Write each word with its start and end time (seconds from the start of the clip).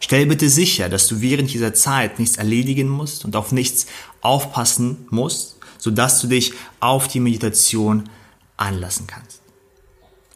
Stell 0.00 0.26
bitte 0.26 0.48
sicher, 0.48 0.88
dass 0.88 1.06
du 1.08 1.20
während 1.20 1.52
dieser 1.52 1.74
Zeit 1.74 2.18
nichts 2.18 2.36
erledigen 2.36 2.88
musst 2.88 3.24
und 3.24 3.36
auf 3.36 3.52
nichts 3.52 3.86
aufpassen 4.20 5.06
musst, 5.10 5.58
sodass 5.78 6.20
du 6.20 6.28
dich 6.28 6.52
auf 6.80 7.08
die 7.08 7.20
Meditation 7.20 8.08
anlassen 8.56 9.06
kannst. 9.06 9.42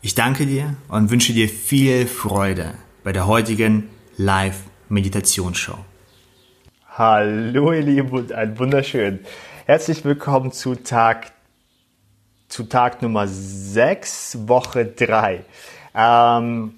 Ich 0.00 0.14
danke 0.14 0.46
dir 0.46 0.76
und 0.88 1.10
wünsche 1.10 1.32
dir 1.32 1.48
viel 1.48 2.06
Freude 2.06 2.74
bei 3.02 3.12
der 3.12 3.26
heutigen 3.26 3.88
Live-Meditationsshow. 4.16 5.78
Hallo 6.96 7.72
ihr 7.72 7.82
Lieben 7.82 8.10
und 8.10 8.32
ein 8.32 8.58
wunderschön. 8.58 9.20
Herzlich 9.66 10.04
willkommen 10.04 10.50
zu 10.52 10.74
Tag, 10.74 11.32
zu 12.48 12.64
Tag 12.64 13.02
Nummer 13.02 13.26
6, 13.28 14.48
Woche 14.48 14.84
3. 14.86 15.44
Ähm, 15.94 16.74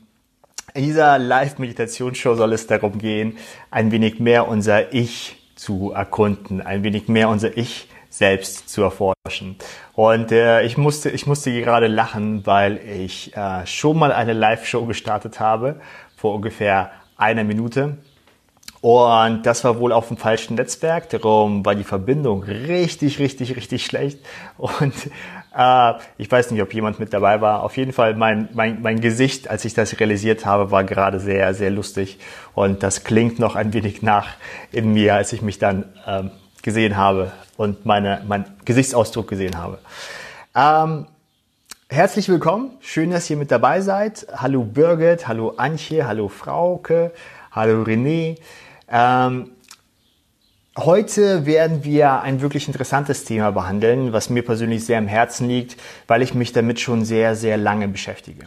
in 0.75 0.85
dieser 0.85 1.19
Live-Meditationsshow 1.19 2.35
soll 2.35 2.53
es 2.53 2.67
darum 2.67 2.99
gehen, 2.99 3.39
ein 3.71 3.91
wenig 3.91 4.21
mehr 4.21 4.49
unser 4.49 4.93
Ich 4.93 5.37
zu 5.57 5.93
erkunden, 5.93 6.61
ein 6.61 6.83
wenig 6.83 7.09
mehr 7.09 7.29
unser 7.29 7.57
Ich 7.57 7.89
selbst 8.09 8.69
zu 8.69 8.83
erforschen. 8.83 9.57
Und 9.95 10.33
äh, 10.33 10.63
ich 10.63 10.77
musste, 10.77 11.11
ich 11.11 11.27
musste 11.27 11.53
gerade 11.53 11.87
lachen, 11.87 12.45
weil 12.47 12.79
ich 12.79 13.37
äh, 13.37 13.67
schon 13.67 13.99
mal 13.99 14.13
eine 14.13 14.33
Live-Show 14.33 14.87
gestartet 14.87 15.39
habe 15.41 15.81
vor 16.17 16.35
ungefähr 16.35 16.91
einer 17.17 17.45
Minute. 17.45 17.99
Und 18.81 19.45
das 19.45 19.63
war 19.63 19.79
wohl 19.79 19.93
auf 19.93 20.09
dem 20.09 20.17
falschen 20.17 20.55
Netzwerk, 20.55 21.11
darum 21.11 21.67
war 21.67 21.75
die 21.75 21.85
Verbindung 21.85 22.43
richtig, 22.43 23.19
richtig, 23.19 23.55
richtig 23.57 23.85
schlecht. 23.85 24.21
Und 24.57 24.95
äh, 25.57 25.95
ich 26.19 26.31
weiß 26.31 26.51
nicht, 26.51 26.63
ob 26.63 26.73
jemand 26.73 26.99
mit 26.99 27.13
dabei 27.13 27.41
war. 27.41 27.63
Auf 27.63 27.77
jeden 27.77 27.93
Fall, 27.93 28.15
mein, 28.15 28.49
mein, 28.53 28.83
mein 28.83 29.01
Gesicht, 29.01 29.49
als 29.49 29.65
ich 29.65 29.75
das 29.75 29.99
realisiert 29.99 30.47
habe, 30.47 30.71
war 30.71 30.85
gerade 30.85 31.21
sehr, 31.21 31.55
sehr 31.55 31.71
lustig. 31.71 32.19
Und 32.55 32.83
das 32.83 33.05
klingt 33.05 33.39
noch 33.39 33.57
ein 33.57 33.73
wenig 33.73 34.03
nach 34.03 34.29
in 34.73 34.93
mir, 34.93 35.15
als 35.15 35.33
ich 35.33 35.43
mich 35.43 35.59
dann 35.59 35.85
ähm, 36.07 36.31
gesehen 36.63 36.97
habe 36.97 37.33
und 37.57 37.87
meine, 37.87 38.23
mein 38.27 38.45
Gesichtsausdruck 38.65 39.29
gesehen 39.29 39.59
habe. 39.59 39.79
Ähm, 40.55 41.07
herzlich 41.89 42.29
willkommen. 42.29 42.73
Schön, 42.81 43.11
dass 43.11 43.29
ihr 43.31 43.37
mit 43.37 43.51
dabei 43.51 43.81
seid. 43.81 44.27
Hallo 44.35 44.65
Birgit, 44.65 45.27
hallo 45.27 45.55
Antje, 45.57 46.07
hallo 46.07 46.29
Frauke, 46.29 47.13
hallo 47.53 47.83
René. 47.83 48.39
Ähm, 48.89 49.53
Heute 50.85 51.45
werden 51.45 51.85
wir 51.85 52.23
ein 52.23 52.41
wirklich 52.41 52.67
interessantes 52.67 53.25
Thema 53.25 53.51
behandeln, 53.53 54.15
was 54.15 54.31
mir 54.31 54.43
persönlich 54.43 54.87
sehr 54.87 54.97
am 54.97 55.09
Herzen 55.09 55.47
liegt, 55.47 55.77
weil 56.07 56.23
ich 56.23 56.33
mich 56.33 56.55
damit 56.55 56.81
schon 56.81 57.05
sehr, 57.05 57.37
sehr 57.37 57.59
lange 57.59 57.87
beschäftige. 57.87 58.47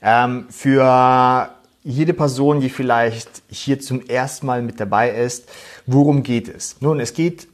Ähm, 0.00 0.46
für 0.50 1.48
jede 1.82 2.14
Person, 2.14 2.60
die 2.60 2.70
vielleicht 2.70 3.42
hier 3.48 3.80
zum 3.80 4.06
ersten 4.06 4.46
Mal 4.46 4.62
mit 4.62 4.78
dabei 4.78 5.10
ist, 5.10 5.48
worum 5.84 6.22
geht 6.22 6.48
es? 6.48 6.76
Nun, 6.80 7.00
es 7.00 7.12
geht, 7.12 7.48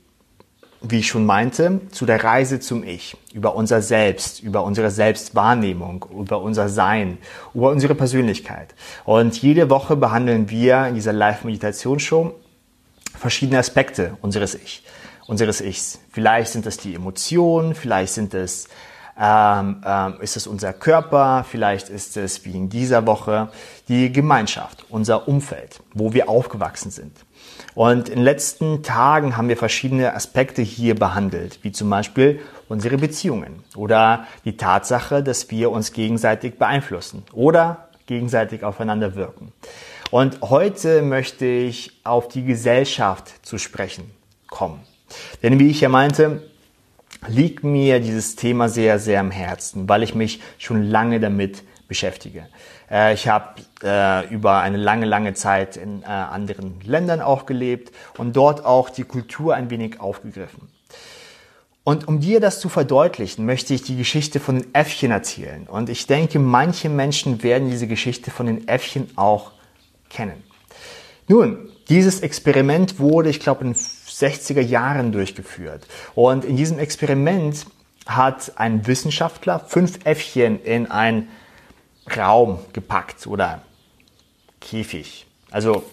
wie 0.82 0.98
ich 0.98 1.08
schon 1.08 1.24
meinte, 1.24 1.80
zu 1.91 2.04
der 2.04 2.22
Reise 2.22 2.60
zum 2.60 2.84
Ich, 2.84 3.16
über 3.32 3.56
unser 3.56 3.80
Selbst, 3.80 4.42
über 4.42 4.64
unsere 4.64 4.91
Selbstwahrnehmung, 4.91 6.04
über 6.14 6.42
unser 6.42 6.68
Sein, 6.68 7.16
über 7.54 7.70
unsere 7.70 7.94
Persönlichkeit. 7.94 8.75
Und 9.06 9.41
jede 9.41 9.70
Woche 9.70 9.97
behandeln 9.97 10.50
wir 10.50 10.88
in 10.88 10.94
dieser 10.97 11.14
Live-Meditationsshow 11.14 12.34
verschiedene 13.20 13.58
Aspekte 13.58 14.16
unseres 14.22 14.54
Ich, 14.54 14.82
unseres 15.26 15.60
Ichs. 15.60 16.00
Vielleicht 16.10 16.53
sind 16.53 16.66
es 16.66 16.78
die 16.78 16.94
Emotionen, 16.94 17.75
vielleicht 17.75 18.14
sind 18.14 18.34
es 18.34 18.69
ähm, 19.22 19.82
ähm, 19.84 20.16
ist 20.22 20.36
es 20.38 20.47
unser 20.47 20.72
Körper, 20.72 21.44
vielleicht 21.47 21.91
ist 21.91 22.16
es 22.16 22.47
wie 22.47 22.53
in 22.53 22.70
dieser 22.70 23.06
Woche 23.06 23.50
die 23.88 24.10
Gemeinschaft, 24.10 24.86
unser 24.88 25.28
Umfeld, 25.28 25.81
wo 25.92 26.14
wir 26.14 26.31
aufgewachsen 26.31 26.91
sind. 26.91 27.12
Und 27.75 28.08
in 28.08 28.16
den 28.16 28.25
letzten 28.25 28.82
Tagen 28.82 29.37
haben 29.37 29.48
wir 29.48 29.58
verschiedene 29.58 30.14
Aspekte 30.14 30.62
hier 30.62 30.94
behandelt, 30.94 31.58
wie 31.62 31.72
zum 31.72 31.91
Beispiel 31.91 32.41
unsere 32.69 32.97
Beziehungen 32.97 33.62
oder 33.76 34.26
die 34.47 34.56
Tatsache, 34.56 35.22
dass 35.22 35.50
wir 35.50 35.70
uns 35.70 35.92
gegenseitig 35.92 36.58
beeinflussen 36.58 37.25
oder 37.32 37.88
gegenseitig 38.06 38.64
aufeinander 38.64 39.14
wirken. 39.16 39.52
Und 40.10 40.41
heute 40.43 41.03
möchte 41.03 41.47
ich 41.47 41.93
auf 42.03 42.26
die 42.26 42.44
Gesellschaft 42.44 43.47
zu 43.47 43.59
sprechen 43.59 44.10
kommen. 44.48 44.81
Denn 45.43 45.60
wie 45.60 45.69
ich 45.69 45.81
ja 45.81 45.88
meinte, 45.88 46.43
liegt 47.28 47.62
mir 47.62 48.00
dieses 48.00 48.34
Thema 48.34 48.69
sehr, 48.69 48.99
sehr 48.99 49.20
am 49.20 49.31
Herzen, 49.31 49.88
weil 49.88 50.03
ich 50.03 50.15
mich 50.15 50.41
schon 50.59 50.82
lange 50.82 51.20
damit 51.20 51.62
beschäftige. 51.87 52.47
Äh, 52.91 53.15
ich 53.15 53.28
habe 53.28 53.60
äh, 53.84 54.26
über 54.32 54.60
eine 54.60 54.78
lange, 54.78 55.06
lange 55.06 55.34
Zeit 55.34 55.76
in 55.76 56.03
äh, 56.03 56.06
anderen 56.06 56.81
Ländern 56.84 57.20
auch 57.20 57.47
gelebt 57.47 57.94
und 58.19 58.34
dort 58.34 58.65
auch 58.65 58.91
die 58.91 59.04
Kultur 59.04 59.54
ein 59.54 59.70
wenig 59.70 60.00
aufgegriffen. 60.00 60.69
Und 61.84 62.09
um 62.09 62.20
dir 62.20 62.41
das 62.41 62.60
zu 62.60 62.69
verdeutlichen, 62.69 63.47
möchte 63.47 63.75
ich 63.75 63.82
die 63.82 63.97
Geschichte 63.97 64.38
von 64.41 64.56
den 64.60 64.75
Äffchen 64.75 65.10
erzählen. 65.10 65.66
Und 65.66 65.88
ich 65.88 66.06
denke, 66.06 66.38
manche 66.38 66.88
Menschen 66.88 67.43
werden 67.43 67.70
diese 67.70 67.87
Geschichte 67.87 68.31
von 68.31 68.47
den 68.47 68.69
Äffchen 68.69 69.10
auch 69.16 69.53
kennen. 70.10 70.43
Nun, 71.28 71.71
dieses 71.88 72.21
Experiment 72.21 72.98
wurde, 72.98 73.31
ich 73.31 73.41
glaube, 73.41 73.65
in 73.65 73.75
60er 73.75 74.60
Jahren 74.60 75.12
durchgeführt. 75.12 75.87
Und 76.15 76.44
in 76.44 76.56
diesem 76.56 76.78
Experiment 76.78 77.66
hat 78.06 78.53
ein 78.56 78.87
Wissenschaftler 78.87 79.60
fünf 79.60 80.04
Äffchen 80.04 80.62
in 80.62 80.91
einen 80.91 81.28
Raum 82.16 82.59
gepackt 82.72 83.26
oder 83.26 83.62
Käfig. 84.60 85.26
Also 85.50 85.84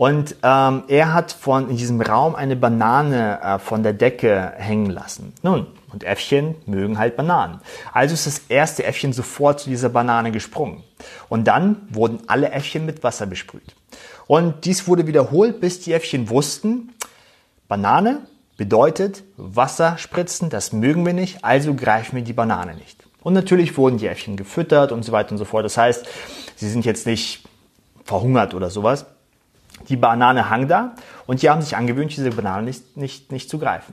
und 0.00 0.36
ähm, 0.42 0.84
er 0.88 1.12
hat 1.12 1.30
von 1.30 1.68
in 1.68 1.76
diesem 1.76 2.00
Raum 2.00 2.34
eine 2.34 2.56
Banane 2.56 3.38
äh, 3.42 3.58
von 3.58 3.82
der 3.82 3.92
Decke 3.92 4.54
hängen 4.56 4.88
lassen. 4.88 5.34
Nun, 5.42 5.66
und 5.92 6.04
Äffchen 6.04 6.54
mögen 6.64 6.98
halt 6.98 7.18
Bananen. 7.18 7.60
Also 7.92 8.14
ist 8.14 8.26
das 8.26 8.38
erste 8.48 8.84
Äffchen 8.84 9.12
sofort 9.12 9.60
zu 9.60 9.68
dieser 9.68 9.90
Banane 9.90 10.32
gesprungen. 10.32 10.82
Und 11.28 11.44
dann 11.44 11.86
wurden 11.90 12.20
alle 12.28 12.50
Äffchen 12.50 12.86
mit 12.86 13.04
Wasser 13.04 13.26
besprüht. 13.26 13.76
Und 14.26 14.64
dies 14.64 14.88
wurde 14.88 15.06
wiederholt, 15.06 15.60
bis 15.60 15.80
die 15.80 15.92
Äffchen 15.92 16.30
wussten, 16.30 16.94
Banane 17.68 18.22
bedeutet 18.56 19.22
Wasser 19.36 19.98
spritzen, 19.98 20.48
das 20.48 20.72
mögen 20.72 21.04
wir 21.04 21.12
nicht, 21.12 21.44
also 21.44 21.74
greifen 21.74 22.16
wir 22.16 22.22
die 22.22 22.32
Banane 22.32 22.74
nicht. 22.74 23.04
Und 23.22 23.34
natürlich 23.34 23.76
wurden 23.76 23.98
die 23.98 24.06
Äffchen 24.06 24.38
gefüttert 24.38 24.92
und 24.92 25.04
so 25.04 25.12
weiter 25.12 25.32
und 25.32 25.38
so 25.38 25.44
fort. 25.44 25.66
Das 25.66 25.76
heißt, 25.76 26.06
sie 26.56 26.70
sind 26.70 26.86
jetzt 26.86 27.06
nicht 27.06 27.44
verhungert 28.06 28.54
oder 28.54 28.70
sowas, 28.70 29.04
die 29.90 29.96
Banane 29.96 30.48
hang 30.48 30.68
da 30.68 30.94
und 31.26 31.42
die 31.42 31.50
haben 31.50 31.60
sich 31.60 31.76
angewöhnt, 31.76 32.16
diese 32.16 32.30
Banane 32.30 32.62
nicht, 32.62 32.96
nicht, 32.96 33.32
nicht 33.32 33.50
zu 33.50 33.58
greifen. 33.58 33.92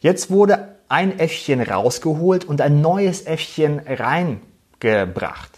Jetzt 0.00 0.30
wurde 0.30 0.76
ein 0.88 1.18
Äffchen 1.18 1.62
rausgeholt 1.62 2.44
und 2.44 2.60
ein 2.60 2.80
neues 2.80 3.22
Äffchen 3.22 3.80
reingebracht. 3.80 5.52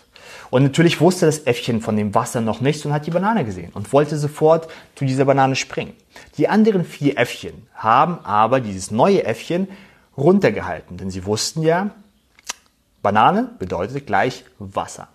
Und 0.51 0.65
natürlich 0.65 1.01
wusste 1.01 1.27
das 1.27 1.41
Äffchen 1.41 1.81
von 1.81 1.97
dem 1.97 2.15
Wasser 2.15 2.41
noch 2.41 2.61
nichts 2.61 2.85
und 2.85 2.93
hat 2.93 3.07
die 3.07 3.13
Banane 3.13 3.45
gesehen 3.45 3.71
und 3.73 3.93
wollte 3.93 4.17
sofort 4.17 4.69
zu 4.97 5.05
dieser 5.05 5.25
Banane 5.25 5.57
springen. 5.57 5.95
Die 6.37 6.49
anderen 6.49 6.85
vier 6.85 7.17
Äffchen 7.19 7.67
haben 7.75 8.19
aber 8.25 8.61
dieses 8.61 8.91
neue 8.91 9.25
Äffchen 9.25 9.69
runtergehalten, 10.17 10.97
denn 10.97 11.11
sie 11.11 11.25
wussten 11.25 11.63
ja, 11.63 11.91
Banane 13.03 13.51
bedeutet 13.59 14.07
gleich 14.07 14.45
Wasser. 14.59 15.09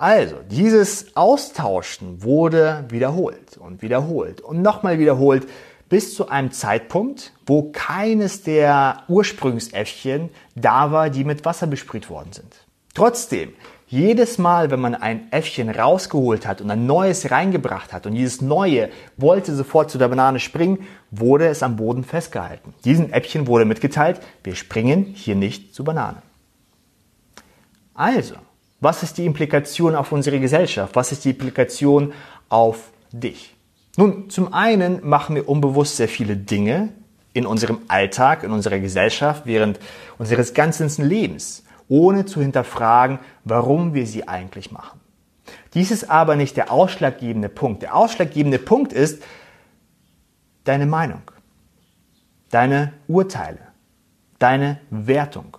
Also, 0.00 0.36
dieses 0.50 1.14
Austauschen 1.14 2.22
wurde 2.22 2.86
wiederholt 2.88 3.58
und 3.58 3.82
wiederholt 3.82 4.40
und 4.40 4.62
nochmal 4.62 4.98
wiederholt 4.98 5.46
bis 5.90 6.14
zu 6.14 6.30
einem 6.30 6.52
Zeitpunkt, 6.52 7.34
wo 7.44 7.70
keines 7.70 8.42
der 8.42 9.02
Ursprungsäffchen 9.08 10.30
da 10.54 10.90
war, 10.90 11.10
die 11.10 11.24
mit 11.24 11.44
Wasser 11.44 11.66
besprüht 11.66 12.08
worden 12.08 12.32
sind. 12.32 12.50
Trotzdem, 12.94 13.52
jedes 13.88 14.38
Mal, 14.38 14.70
wenn 14.70 14.80
man 14.80 14.94
ein 14.94 15.30
Äffchen 15.32 15.68
rausgeholt 15.68 16.46
hat 16.46 16.62
und 16.62 16.70
ein 16.70 16.86
neues 16.86 17.30
reingebracht 17.30 17.92
hat 17.92 18.06
und 18.06 18.14
dieses 18.14 18.40
neue 18.40 18.88
wollte 19.18 19.54
sofort 19.54 19.90
zu 19.90 19.98
der 19.98 20.08
Banane 20.08 20.40
springen, 20.40 20.86
wurde 21.10 21.46
es 21.48 21.62
am 21.62 21.76
Boden 21.76 22.04
festgehalten. 22.04 22.72
Diesen 22.86 23.12
Äffchen 23.12 23.46
wurde 23.46 23.66
mitgeteilt, 23.66 24.22
wir 24.44 24.56
springen 24.56 25.04
hier 25.04 25.34
nicht 25.34 25.74
zur 25.74 25.84
Banane. 25.84 26.22
Also, 27.92 28.36
was 28.80 29.02
ist 29.02 29.18
die 29.18 29.26
Implikation 29.26 29.94
auf 29.94 30.12
unsere 30.12 30.40
Gesellschaft? 30.40 30.96
Was 30.96 31.12
ist 31.12 31.24
die 31.24 31.30
Implikation 31.30 32.12
auf 32.48 32.90
dich? 33.12 33.54
Nun, 33.96 34.30
zum 34.30 34.54
einen 34.54 35.06
machen 35.06 35.36
wir 35.36 35.48
unbewusst 35.48 35.96
sehr 35.96 36.08
viele 36.08 36.36
Dinge 36.36 36.90
in 37.32 37.46
unserem 37.46 37.80
Alltag, 37.88 38.42
in 38.42 38.50
unserer 38.50 38.78
Gesellschaft, 38.78 39.42
während 39.44 39.78
unseres 40.18 40.54
ganzen 40.54 40.88
Lebens, 41.06 41.64
ohne 41.88 42.24
zu 42.24 42.40
hinterfragen, 42.40 43.18
warum 43.44 43.94
wir 43.94 44.06
sie 44.06 44.26
eigentlich 44.26 44.70
machen. 44.70 45.00
Dies 45.74 45.90
ist 45.90 46.10
aber 46.10 46.36
nicht 46.36 46.56
der 46.56 46.72
ausschlaggebende 46.72 47.48
Punkt. 47.48 47.82
Der 47.82 47.94
ausschlaggebende 47.94 48.58
Punkt 48.58 48.92
ist 48.92 49.22
deine 50.64 50.86
Meinung, 50.86 51.22
deine 52.50 52.92
Urteile, 53.08 53.58
deine 54.38 54.80
Wertung. 54.90 55.56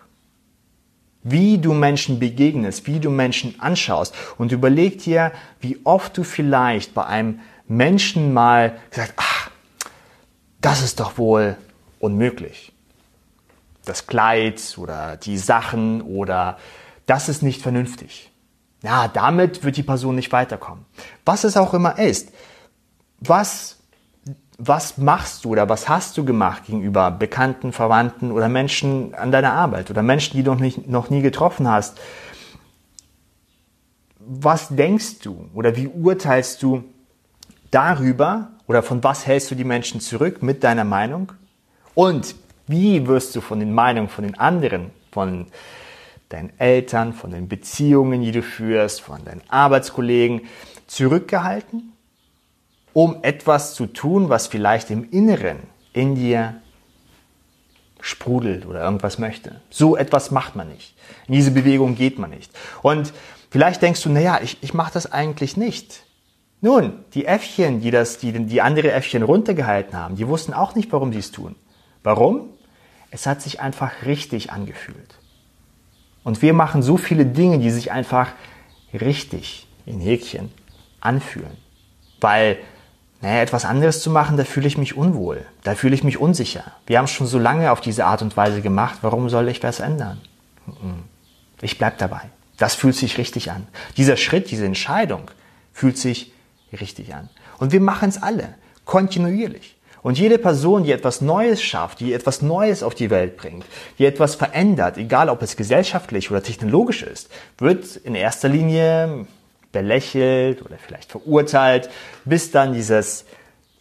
Wie 1.23 1.57
du 1.57 1.73
Menschen 1.73 2.19
begegnest, 2.19 2.87
wie 2.87 2.99
du 2.99 3.09
Menschen 3.09 3.59
anschaust 3.59 4.15
und 4.37 4.51
überleg 4.51 4.99
dir, 5.03 5.31
wie 5.59 5.79
oft 5.83 6.17
du 6.17 6.23
vielleicht 6.23 6.93
bei 6.93 7.05
einem 7.05 7.39
Menschen 7.67 8.33
mal 8.33 8.79
gesagt, 8.89 9.13
ach, 9.17 9.51
das 10.61 10.81
ist 10.81 10.99
doch 10.99 11.17
wohl 11.17 11.57
unmöglich. 11.99 12.71
Das 13.85 14.07
Kleid 14.07 14.75
oder 14.77 15.17
die 15.17 15.37
Sachen 15.37 16.01
oder 16.01 16.57
das 17.05 17.29
ist 17.29 17.43
nicht 17.43 17.61
vernünftig. 17.61 18.31
Ja, 18.83 19.07
damit 19.07 19.63
wird 19.63 19.77
die 19.77 19.83
Person 19.83 20.15
nicht 20.15 20.31
weiterkommen. 20.31 20.85
Was 21.25 21.43
es 21.43 21.55
auch 21.55 21.73
immer 21.73 21.99
ist, 21.99 22.31
was, 23.19 23.77
was 24.63 24.97
machst 24.99 25.43
du 25.43 25.49
oder 25.49 25.69
was 25.69 25.89
hast 25.89 26.17
du 26.17 26.23
gemacht 26.23 26.65
gegenüber 26.65 27.09
Bekannten, 27.09 27.73
Verwandten 27.73 28.31
oder 28.31 28.47
Menschen 28.47 29.15
an 29.15 29.31
deiner 29.31 29.53
Arbeit 29.53 29.89
oder 29.89 30.03
Menschen, 30.03 30.37
die 30.37 30.43
du 30.43 30.51
noch, 30.51 30.59
nicht, 30.59 30.87
noch 30.87 31.09
nie 31.09 31.23
getroffen 31.23 31.67
hast? 31.67 31.99
Was 34.19 34.69
denkst 34.69 35.19
du 35.23 35.49
oder 35.55 35.75
wie 35.75 35.87
urteilst 35.87 36.61
du 36.61 36.83
darüber 37.71 38.49
oder 38.67 38.83
von 38.83 39.03
was 39.03 39.25
hältst 39.25 39.49
du 39.49 39.55
die 39.55 39.63
Menschen 39.63 39.99
zurück 39.99 40.43
mit 40.43 40.63
deiner 40.63 40.83
Meinung? 40.83 41.31
Und 41.95 42.35
wie 42.67 43.07
wirst 43.07 43.35
du 43.35 43.41
von 43.41 43.59
den 43.59 43.73
Meinungen 43.73 44.09
von 44.09 44.23
den 44.23 44.37
anderen, 44.37 44.91
von 45.11 45.47
deinen 46.29 46.57
Eltern, 46.59 47.13
von 47.13 47.31
den 47.31 47.47
Beziehungen, 47.47 48.21
die 48.21 48.31
du 48.31 48.43
führst, 48.43 49.01
von 49.01 49.25
deinen 49.25 49.41
Arbeitskollegen 49.49 50.41
zurückgehalten, 50.85 51.93
um 52.93 53.17
etwas 53.23 53.75
zu 53.75 53.85
tun, 53.87 54.29
was 54.29 54.47
vielleicht 54.47 54.91
im 54.91 55.09
Inneren 55.09 55.59
in 55.93 56.15
dir 56.15 56.61
sprudelt 58.01 58.65
oder 58.65 58.83
irgendwas 58.83 59.19
möchte. 59.19 59.61
So 59.69 59.95
etwas 59.95 60.31
macht 60.31 60.55
man 60.55 60.69
nicht. 60.69 60.95
In 61.27 61.35
diese 61.35 61.51
Bewegung 61.51 61.95
geht 61.95 62.17
man 62.17 62.31
nicht. 62.31 62.51
Und 62.81 63.13
vielleicht 63.49 63.81
denkst 63.81 64.01
du, 64.01 64.09
naja, 64.09 64.39
ich, 64.41 64.57
ich 64.61 64.73
mache 64.73 64.93
das 64.93 65.11
eigentlich 65.11 65.55
nicht. 65.55 66.03
Nun, 66.61 67.03
die 67.13 67.25
Äffchen, 67.25 67.81
die, 67.81 67.91
das, 67.91 68.17
die, 68.17 68.31
die 68.45 68.61
andere 68.61 68.91
Äffchen 68.91 69.23
runtergehalten 69.23 69.97
haben, 69.97 70.15
die 70.15 70.27
wussten 70.27 70.53
auch 70.53 70.75
nicht, 70.75 70.91
warum 70.91 71.11
sie 71.11 71.19
es 71.19 71.31
tun. 71.31 71.55
Warum? 72.03 72.49
Es 73.09 73.25
hat 73.25 73.41
sich 73.41 73.59
einfach 73.59 74.05
richtig 74.05 74.51
angefühlt. 74.51 75.15
Und 76.23 76.41
wir 76.41 76.53
machen 76.53 76.83
so 76.83 76.97
viele 76.97 77.25
Dinge, 77.25 77.59
die 77.59 77.71
sich 77.71 77.91
einfach 77.91 78.31
richtig 78.93 79.67
in 79.85 79.99
Häkchen 79.99 80.51
anfühlen. 80.99 81.57
Weil, 82.19 82.57
naja, 83.21 83.41
etwas 83.41 83.65
anderes 83.65 84.01
zu 84.01 84.09
machen, 84.09 84.35
da 84.35 84.43
fühle 84.43 84.67
ich 84.67 84.77
mich 84.77 84.97
unwohl, 84.97 85.45
da 85.63 85.75
fühle 85.75 85.95
ich 85.95 86.03
mich 86.03 86.17
unsicher. 86.17 86.63
Wir 86.87 86.97
haben 86.97 87.05
es 87.05 87.11
schon 87.11 87.27
so 87.27 87.37
lange 87.37 87.71
auf 87.71 87.79
diese 87.79 88.05
Art 88.05 88.21
und 88.21 88.35
Weise 88.35 88.61
gemacht, 88.61 88.99
warum 89.01 89.29
soll 89.29 89.47
ich 89.47 89.61
was 89.61 89.79
ändern? 89.79 90.19
Ich 91.61 91.77
bleib 91.77 91.99
dabei. 91.99 92.21
Das 92.57 92.75
fühlt 92.75 92.95
sich 92.95 93.17
richtig 93.17 93.51
an. 93.51 93.67
Dieser 93.97 94.17
Schritt, 94.17 94.51
diese 94.51 94.65
Entscheidung 94.65 95.29
fühlt 95.73 95.97
sich 95.97 96.31
richtig 96.79 97.13
an. 97.13 97.29
Und 97.59 97.71
wir 97.71 97.79
machen 97.79 98.09
es 98.09 98.21
alle, 98.21 98.55
kontinuierlich. 98.85 99.75
Und 100.03 100.17
jede 100.17 100.39
Person, 100.39 100.83
die 100.83 100.91
etwas 100.91 101.21
Neues 101.21 101.61
schafft, 101.61 101.99
die 101.99 102.13
etwas 102.13 102.41
Neues 102.41 102.81
auf 102.81 102.95
die 102.95 103.11
Welt 103.11 103.37
bringt, 103.37 103.65
die 103.99 104.05
etwas 104.05 104.33
verändert, 104.33 104.97
egal 104.97 105.29
ob 105.29 105.43
es 105.43 105.55
gesellschaftlich 105.55 106.31
oder 106.31 106.41
technologisch 106.41 107.03
ist, 107.03 107.29
wird 107.59 107.97
in 107.97 108.15
erster 108.15 108.49
Linie 108.49 109.27
belächelt 109.71 110.61
oder 110.63 110.77
vielleicht 110.77 111.11
verurteilt, 111.11 111.89
bis 112.25 112.51
dann 112.51 112.73
dieses, 112.73 113.25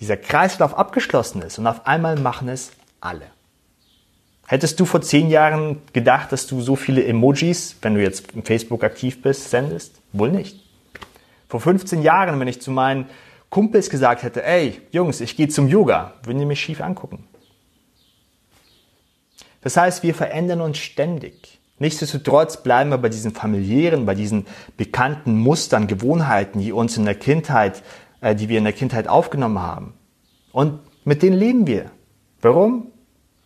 dieser 0.00 0.16
Kreislauf 0.16 0.74
abgeschlossen 0.74 1.42
ist 1.42 1.58
und 1.58 1.66
auf 1.66 1.86
einmal 1.86 2.16
machen 2.16 2.48
es 2.48 2.72
alle. 3.00 3.26
Hättest 4.46 4.80
du 4.80 4.84
vor 4.84 5.00
zehn 5.00 5.30
Jahren 5.30 5.80
gedacht, 5.92 6.32
dass 6.32 6.48
du 6.48 6.60
so 6.60 6.74
viele 6.74 7.04
Emojis, 7.04 7.76
wenn 7.82 7.94
du 7.94 8.02
jetzt 8.02 8.32
im 8.32 8.44
Facebook 8.44 8.82
aktiv 8.82 9.22
bist, 9.22 9.50
sendest? 9.50 10.00
Wohl 10.12 10.32
nicht. 10.32 10.58
Vor 11.48 11.60
15 11.60 12.02
Jahren, 12.02 12.40
wenn 12.40 12.48
ich 12.48 12.60
zu 12.60 12.72
meinen 12.72 13.06
Kumpels 13.48 13.90
gesagt 13.90 14.24
hätte, 14.24 14.44
ey, 14.44 14.80
Jungs, 14.90 15.20
ich 15.20 15.36
gehe 15.36 15.48
zum 15.48 15.68
Yoga, 15.68 16.14
würden 16.24 16.40
die 16.40 16.46
mich 16.46 16.60
schief 16.60 16.80
angucken. 16.80 17.28
Das 19.60 19.76
heißt, 19.76 20.02
wir 20.02 20.16
verändern 20.16 20.60
uns 20.60 20.78
ständig. 20.78 21.59
Nichtsdestotrotz 21.80 22.62
bleiben 22.62 22.90
wir 22.90 22.98
bei 22.98 23.08
diesen 23.08 23.32
familiären, 23.32 24.04
bei 24.04 24.14
diesen 24.14 24.46
bekannten 24.76 25.38
Mustern, 25.38 25.86
Gewohnheiten, 25.86 26.60
die 26.60 26.72
uns 26.72 26.98
in 26.98 27.06
der 27.06 27.14
Kindheit, 27.14 27.82
äh, 28.20 28.34
die 28.34 28.50
wir 28.50 28.58
in 28.58 28.64
der 28.64 28.74
Kindheit 28.74 29.08
aufgenommen 29.08 29.58
haben. 29.58 29.94
Und 30.52 30.78
mit 31.04 31.22
denen 31.22 31.38
leben 31.38 31.66
wir. 31.66 31.90
Warum? 32.42 32.88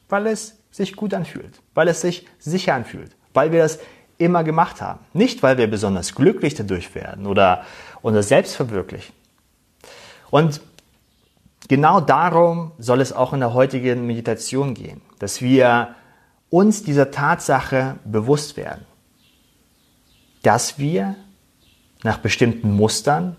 Weil 0.08 0.26
es 0.26 0.58
sich 0.72 0.96
gut 0.96 1.14
anfühlt, 1.14 1.60
weil 1.74 1.86
es 1.86 2.00
sich 2.00 2.26
sicher 2.40 2.74
anfühlt, 2.74 3.12
weil 3.32 3.52
wir 3.52 3.62
das 3.62 3.78
immer 4.18 4.42
gemacht 4.42 4.82
haben. 4.82 5.00
Nicht, 5.12 5.44
weil 5.44 5.56
wir 5.56 5.68
besonders 5.68 6.16
glücklich 6.16 6.54
dadurch 6.54 6.92
werden 6.96 7.26
oder 7.26 7.64
unser 8.02 8.24
Selbst 8.24 8.56
verwirklichen. 8.56 9.14
Und 10.30 10.60
genau 11.68 12.00
darum 12.00 12.72
soll 12.78 13.00
es 13.00 13.12
auch 13.12 13.32
in 13.32 13.40
der 13.40 13.54
heutigen 13.54 14.08
Meditation 14.08 14.74
gehen, 14.74 15.00
dass 15.20 15.40
wir 15.40 15.94
uns 16.54 16.84
dieser 16.84 17.10
Tatsache 17.10 17.98
bewusst 18.04 18.56
werden, 18.56 18.86
dass 20.42 20.78
wir 20.78 21.16
nach 22.04 22.18
bestimmten 22.18 22.76
Mustern 22.76 23.36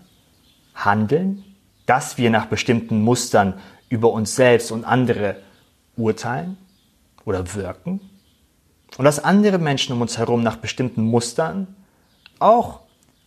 handeln, 0.74 1.42
dass 1.86 2.18
wir 2.18 2.28
nach 2.28 2.44
bestimmten 2.44 3.00
Mustern 3.00 3.54
über 3.88 4.12
uns 4.12 4.36
selbst 4.36 4.70
und 4.70 4.84
andere 4.84 5.40
urteilen 5.96 6.58
oder 7.24 7.54
wirken 7.54 8.00
und 8.98 9.06
dass 9.06 9.18
andere 9.18 9.56
Menschen 9.56 9.94
um 9.94 10.02
uns 10.02 10.18
herum 10.18 10.42
nach 10.42 10.56
bestimmten 10.56 11.02
Mustern 11.02 11.74
auch 12.38 12.80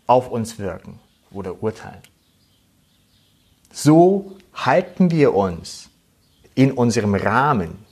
auf 0.06 0.30
uns 0.30 0.60
wirken 0.60 1.00
oder 1.32 1.64
urteilen. 1.64 2.04
So 3.74 4.38
halten 4.54 5.10
wir 5.10 5.34
uns 5.34 5.90
in 6.54 6.74
unserem 6.74 7.16
Rahmen, 7.16 7.89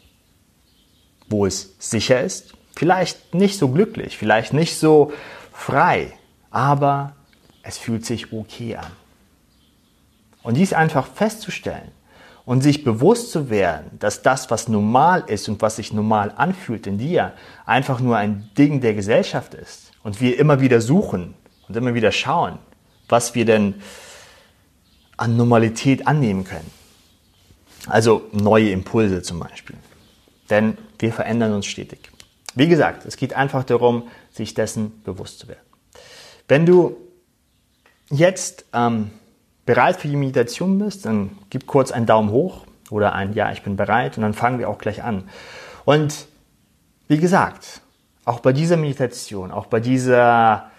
wo 1.30 1.46
es 1.46 1.76
sicher 1.80 2.22
ist, 2.22 2.54
vielleicht 2.76 3.34
nicht 3.34 3.58
so 3.58 3.70
glücklich, 3.70 4.18
vielleicht 4.18 4.54
nicht 4.54 4.78
so 4.78 5.12
frei, 5.52 6.14
aber 6.52 7.16
es 7.64 7.78
fühlt 7.78 8.06
sich 8.06 8.32
okay 8.32 8.78
an. 8.78 8.92
Und 10.44 10.56
dies 10.56 10.74
einfach 10.74 11.08
festzustellen 11.08 11.92
und 12.46 12.62
sich 12.62 12.86
bewusst 12.86 13.32
zu 13.32 13.50
werden, 13.50 14.00
dass 14.00 14.22
das, 14.22 14.50
was 14.50 14.70
normal 14.70 15.26
ist 15.28 15.50
und 15.50 15.62
was 15.62 15.76
sich 15.76 15.92
normal 15.92 16.34
anfühlt 16.38 16.88
in 16.88 16.98
dir, 16.98 17.34
einfach 17.66 18.00
nur 18.00 18.16
ein 18.16 18.50
Ding 18.58 18.80
der 18.80 18.94
Gesellschaft 18.94 19.54
ist. 19.54 19.92
Und 20.04 20.22
wir 20.22 20.40
immer 20.40 20.62
wieder 20.62 20.80
suchen 20.80 21.34
und 21.68 21.76
immer 21.76 21.94
wieder 21.94 22.14
schauen, 22.14 22.60
was 23.10 23.36
wir 23.36 23.44
denn 23.44 23.76
an 25.18 25.36
Normalität 25.36 26.08
annehmen 26.08 26.46
können. 26.46 26.72
Also 27.88 28.28
neue 28.32 28.70
Impulse 28.70 29.22
zum 29.22 29.40
Beispiel. 29.40 29.76
Denn 30.50 30.78
wir 31.00 31.12
verändern 31.12 31.54
uns 31.54 31.66
stetig. 31.66 32.12
Wie 32.56 32.68
gesagt, 32.68 33.06
es 33.06 33.18
geht 33.18 33.34
einfach 33.34 33.64
darum, 33.64 34.08
sich 34.32 34.54
dessen 34.54 35.04
bewusst 35.04 35.40
zu 35.40 35.48
werden. 35.48 35.62
Wenn 36.48 36.66
du 36.66 36.98
jetzt 38.10 38.66
ähm, 38.74 39.12
bereit 39.66 39.98
für 39.98 40.08
die 40.08 40.16
Meditation 40.16 40.80
bist, 40.80 41.06
dann 41.06 41.38
gib 41.50 41.68
kurz 41.68 41.92
einen 41.92 42.06
Daumen 42.06 42.32
hoch 42.32 42.66
oder 42.90 43.14
ein 43.14 43.34
Ja, 43.34 43.52
ich 43.52 43.64
bin 43.64 43.76
bereit 43.76 44.18
und 44.18 44.24
dann 44.24 44.34
fangen 44.34 44.60
wir 44.60 44.70
auch 44.70 44.78
gleich 44.78 45.04
an. 45.04 45.30
Und 45.86 46.28
wie 47.08 47.18
gesagt, 47.18 47.82
auch 48.26 48.40
bei 48.40 48.54
dieser 48.54 48.78
Meditation, 48.78 49.52
auch 49.52 49.68
bei 49.68 49.80
dieser, 49.80 50.72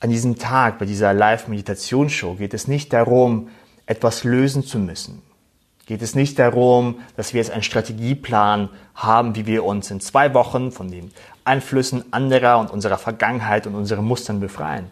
an 0.00 0.10
diesem 0.10 0.38
Tag, 0.38 0.78
bei 0.78 0.86
dieser 0.86 1.12
Live-Meditationsshow 1.12 2.34
geht 2.34 2.54
es 2.54 2.68
nicht 2.68 2.92
darum, 2.92 3.48
etwas 3.86 4.24
lösen 4.24 4.64
zu 4.64 4.78
müssen. 4.78 5.22
Geht 5.86 6.02
es 6.02 6.16
nicht 6.16 6.38
darum, 6.38 7.00
dass 7.16 7.32
wir 7.32 7.40
jetzt 7.40 7.52
einen 7.52 7.62
Strategieplan 7.62 8.68
haben, 8.94 9.36
wie 9.36 9.46
wir 9.46 9.64
uns 9.64 9.90
in 9.90 10.00
zwei 10.00 10.34
Wochen 10.34 10.72
von 10.72 10.90
den 10.90 11.12
Einflüssen 11.44 12.12
anderer 12.12 12.58
und 12.58 12.70
unserer 12.72 12.98
Vergangenheit 12.98 13.68
und 13.68 13.76
unseren 13.76 14.04
Mustern 14.04 14.40
befreien. 14.40 14.90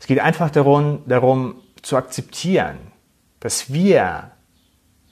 Es 0.00 0.06
geht 0.06 0.20
einfach 0.20 0.50
darum, 0.50 1.02
darum 1.06 1.56
zu 1.82 1.96
akzeptieren, 1.96 2.78
dass 3.40 3.72
wir, 3.72 4.30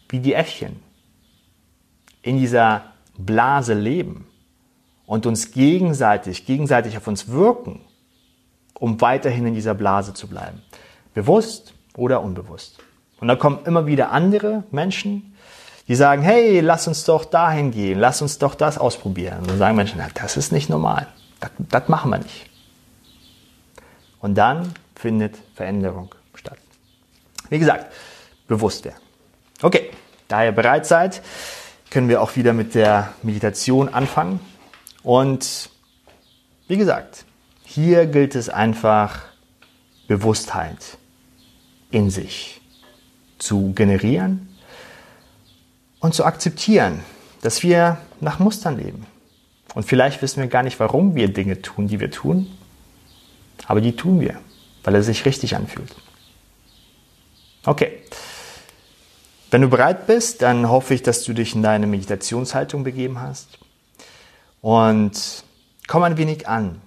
wie 0.08 0.20
die 0.20 0.34
Äffchen, 0.34 0.80
in 2.22 2.38
dieser 2.38 2.92
Blase 3.18 3.74
leben 3.74 4.26
und 5.04 5.26
uns 5.26 5.50
gegenseitig, 5.50 6.46
gegenseitig 6.46 6.96
auf 6.96 7.08
uns 7.08 7.28
wirken, 7.28 7.80
um 8.74 9.00
weiterhin 9.00 9.46
in 9.46 9.54
dieser 9.54 9.74
Blase 9.74 10.14
zu 10.14 10.28
bleiben. 10.28 10.62
Bewusst 11.12 11.74
oder 11.96 12.22
unbewusst. 12.22 12.78
Und 13.24 13.28
da 13.28 13.36
kommen 13.36 13.60
immer 13.64 13.86
wieder 13.86 14.10
andere 14.10 14.64
Menschen, 14.70 15.34
die 15.88 15.94
sagen, 15.94 16.20
hey, 16.20 16.60
lass 16.60 16.86
uns 16.86 17.04
doch 17.04 17.24
dahin 17.24 17.70
gehen, 17.70 17.98
lass 17.98 18.20
uns 18.20 18.36
doch 18.36 18.54
das 18.54 18.76
ausprobieren. 18.76 19.38
Und 19.38 19.48
dann 19.48 19.56
sagen 19.56 19.76
Menschen, 19.76 19.96
na, 19.96 20.08
das 20.12 20.36
ist 20.36 20.52
nicht 20.52 20.68
normal, 20.68 21.06
das, 21.40 21.50
das 21.58 21.88
machen 21.88 22.10
wir 22.10 22.18
nicht. 22.18 22.50
Und 24.20 24.34
dann 24.34 24.74
findet 24.94 25.36
Veränderung 25.54 26.14
statt. 26.34 26.58
Wie 27.48 27.58
gesagt, 27.58 27.90
bewusst 28.46 28.84
werden. 28.84 29.00
Okay, 29.62 29.88
da 30.28 30.44
ihr 30.44 30.52
bereit 30.52 30.84
seid, 30.84 31.22
können 31.88 32.10
wir 32.10 32.20
auch 32.20 32.36
wieder 32.36 32.52
mit 32.52 32.74
der 32.74 33.14
Meditation 33.22 33.88
anfangen. 33.88 34.38
Und 35.02 35.70
wie 36.68 36.76
gesagt, 36.76 37.24
hier 37.62 38.04
gilt 38.04 38.34
es 38.34 38.50
einfach, 38.50 39.22
Bewusstheit 40.08 40.98
in 41.90 42.10
sich 42.10 42.60
zu 43.44 43.72
generieren 43.74 44.48
und 46.00 46.14
zu 46.14 46.24
akzeptieren, 46.24 47.00
dass 47.42 47.62
wir 47.62 47.98
nach 48.20 48.38
Mustern 48.38 48.78
leben. 48.78 49.06
Und 49.74 49.84
vielleicht 49.84 50.22
wissen 50.22 50.40
wir 50.40 50.48
gar 50.48 50.62
nicht, 50.62 50.80
warum 50.80 51.14
wir 51.14 51.28
Dinge 51.32 51.60
tun, 51.60 51.86
die 51.86 52.00
wir 52.00 52.10
tun, 52.10 52.46
aber 53.66 53.80
die 53.80 53.94
tun 53.94 54.20
wir, 54.20 54.38
weil 54.82 54.94
es 54.96 55.06
sich 55.06 55.26
richtig 55.26 55.56
anfühlt. 55.56 55.94
Okay. 57.66 57.98
Wenn 59.50 59.62
du 59.62 59.68
bereit 59.68 60.06
bist, 60.06 60.42
dann 60.42 60.68
hoffe 60.68 60.94
ich, 60.94 61.02
dass 61.02 61.22
du 61.22 61.32
dich 61.32 61.54
in 61.54 61.62
deine 61.62 61.86
Meditationshaltung 61.86 62.82
begeben 62.82 63.20
hast. 63.20 63.58
Und 64.60 65.44
komm 65.86 66.02
ein 66.02 66.16
wenig 66.16 66.48
an. 66.48 66.80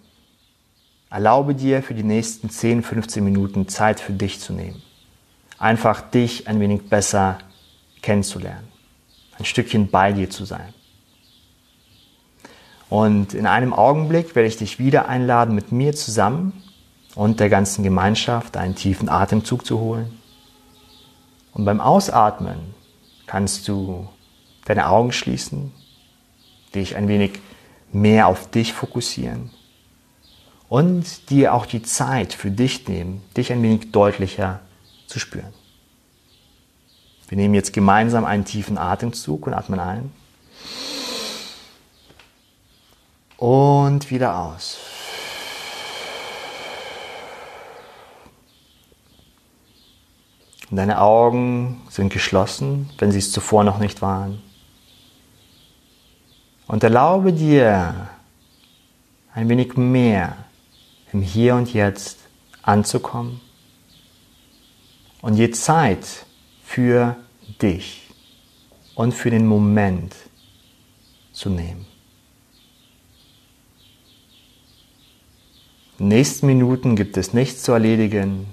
Erlaube 1.10 1.56
dir 1.56 1.82
für 1.84 1.94
die 1.94 2.04
nächsten 2.04 2.50
10, 2.50 2.84
15 2.84 3.24
Minuten 3.24 3.68
Zeit 3.70 4.00
für 4.00 4.12
dich 4.12 4.40
zu 4.40 4.54
nehmen. 4.54 4.82
Einfach 5.58 6.02
dich 6.02 6.48
ein 6.48 6.60
wenig 6.60 6.90
besser 6.90 7.40
kennenzulernen. 8.02 8.68
Ein 9.38 9.46
Stückchen 9.46 9.90
bei 9.90 10.14
dir 10.14 10.30
zu 10.30 10.46
sein. 10.46 10.74
Und 12.90 13.34
in 13.34 13.46
einem 13.46 13.74
Augenblick 13.74 14.36
werde 14.36 14.48
ich 14.48 14.58
dich 14.58 14.80
wieder 14.80 15.10
einladen, 15.10 15.54
mit 15.54 15.72
mir 15.72 15.94
zusammen 15.94 16.54
und 17.16 17.40
der 17.40 17.50
ganzen 17.50 17.84
Gemeinschaft 17.84 18.56
einen 18.56 18.76
tiefen 18.76 19.10
Atemzug 19.10 19.66
zu 19.66 19.80
holen 19.80 20.18
und 21.58 21.66
beim 21.66 21.82
Ausatmen 21.82 22.76
kannst 23.26 23.68
du 23.68 24.08
deine 24.66 24.90
Augen 24.90 25.12
schließen, 25.12 25.72
dich 26.76 26.96
ein 26.96 27.08
wenig 27.08 27.40
mehr 27.92 28.28
auf 28.28 28.52
dich 28.52 28.74
fokussieren 28.74 29.50
und 30.70 31.32
dir 31.32 31.56
auch 31.56 31.66
die 31.66 31.82
Zeit 31.82 32.34
für 32.34 32.52
dich 32.52 32.88
nehmen, 32.88 33.24
dich 33.36 33.52
ein 33.52 33.64
wenig 33.64 33.92
deutlicher 33.92 34.60
zu 35.08 35.20
spüren. 35.20 35.54
Wir 37.28 37.38
nehmen 37.38 37.54
jetzt 37.54 37.74
gemeinsam 37.74 38.24
einen 38.26 38.46
tiefen 38.46 38.78
Atemzug 38.78 39.48
und 39.48 39.54
atmen 39.54 39.80
ein. 39.80 40.12
Und 43.38 44.10
wieder 44.10 44.38
aus. 44.40 44.78
Und 50.70 50.78
deine 50.78 51.00
Augen 51.00 51.82
sind 51.90 52.12
geschlossen, 52.12 52.90
wenn 52.98 53.12
sie 53.12 53.20
es 53.20 53.32
zuvor 53.32 53.64
noch 53.64 53.78
nicht 53.78 54.02
waren. 54.02 54.42
Und 56.68 56.84
erlaube 56.84 57.32
dir 57.32 58.10
ein 59.34 59.48
wenig 59.48 59.78
mehr 59.78 60.36
im 61.14 61.22
Hier 61.22 61.56
und 61.56 61.74
Jetzt 61.74 62.20
anzukommen 62.64 63.40
und 65.22 65.36
je 65.36 65.52
Zeit 65.52 66.26
für 66.64 67.16
dich 67.62 68.08
und 68.96 69.14
für 69.14 69.30
den 69.30 69.46
Moment 69.46 70.16
zu 71.32 71.50
nehmen. 71.50 71.86
In 76.00 76.06
den 76.06 76.18
nächsten 76.18 76.46
Minuten 76.46 76.96
gibt 76.96 77.18
es 77.18 77.34
nichts 77.34 77.64
zu 77.64 77.72
erledigen, 77.72 78.48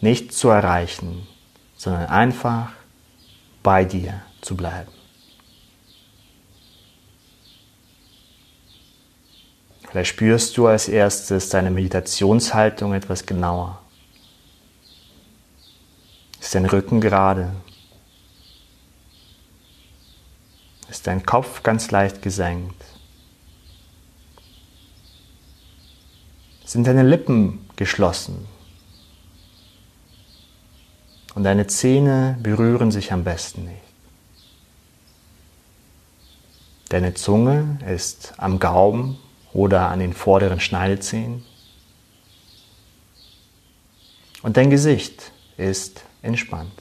nicht 0.00 0.32
zu 0.32 0.48
erreichen, 0.48 1.26
sondern 1.76 2.06
einfach 2.06 2.72
bei 3.62 3.84
dir 3.84 4.22
zu 4.40 4.56
bleiben. 4.56 4.90
Vielleicht 9.88 10.10
spürst 10.10 10.56
du 10.56 10.66
als 10.66 10.88
erstes 10.88 11.48
deine 11.48 11.70
Meditationshaltung 11.70 12.92
etwas 12.92 13.24
genauer. 13.24 13.80
Ist 16.48 16.54
dein 16.54 16.64
Rücken 16.64 17.02
gerade? 17.02 17.54
Ist 20.88 21.06
dein 21.06 21.26
Kopf 21.26 21.62
ganz 21.62 21.90
leicht 21.90 22.22
gesenkt? 22.22 22.82
Sind 26.64 26.86
deine 26.86 27.02
Lippen 27.02 27.68
geschlossen? 27.76 28.48
und 31.34 31.44
deine 31.44 31.66
Zähne 31.66 32.38
berühren 32.42 32.90
sich 32.90 33.12
am 33.12 33.24
besten 33.24 33.66
nicht. 33.66 33.82
Deine 36.88 37.12
Zunge 37.12 37.78
ist 37.86 38.32
am 38.38 38.58
Gaumen 38.58 39.18
oder 39.52 39.90
an 39.90 39.98
den 39.98 40.14
vorderen 40.14 40.60
Schneidezähnen. 40.60 41.44
Und 44.42 44.56
dein 44.56 44.70
Gesicht 44.70 45.30
ist 45.58 46.04
entspannt. 46.22 46.72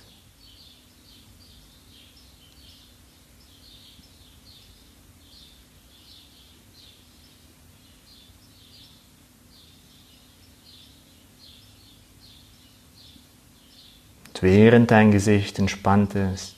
während 14.42 14.92
dein 14.92 15.12
Gesicht 15.12 15.60
entspannt 15.60 16.16
ist, 16.16 16.56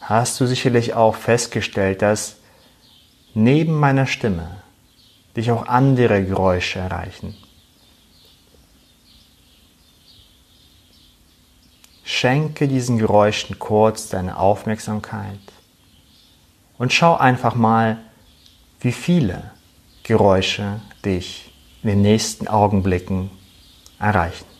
hast 0.00 0.40
du 0.40 0.46
sicherlich 0.46 0.94
auch 0.94 1.14
festgestellt, 1.14 2.00
dass 2.00 2.36
neben 3.34 3.74
meiner 3.74 4.06
Stimme 4.06 4.62
dich 5.36 5.50
auch 5.50 5.66
andere 5.66 6.24
Geräusche 6.24 6.78
erreichen. 6.78 7.36
Schenke 12.08 12.68
diesen 12.68 12.98
Geräuschen 12.98 13.58
kurz 13.58 14.08
deine 14.08 14.38
Aufmerksamkeit 14.38 15.40
und 16.78 16.92
schau 16.92 17.16
einfach 17.16 17.56
mal, 17.56 17.98
wie 18.78 18.92
viele 18.92 19.50
Geräusche 20.04 20.80
dich 21.04 21.52
in 21.82 21.88
den 21.88 22.02
nächsten 22.02 22.46
Augenblicken 22.46 23.30
erreichen. 23.98 24.55